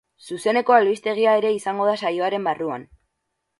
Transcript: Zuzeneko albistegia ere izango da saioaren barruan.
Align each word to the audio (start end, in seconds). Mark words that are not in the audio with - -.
Zuzeneko 0.27 0.75
albistegia 0.77 1.35
ere 1.43 1.53
izango 1.59 1.87
da 1.91 1.95
saioaren 2.07 2.51
barruan. 2.51 2.91